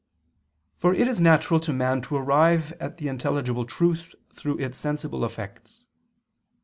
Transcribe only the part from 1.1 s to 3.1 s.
natural to man to arrive at the